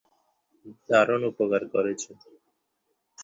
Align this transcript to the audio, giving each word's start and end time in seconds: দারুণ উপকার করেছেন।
দারুণ 0.89 1.21
উপকার 1.31 1.63
করেছেন। 1.73 2.17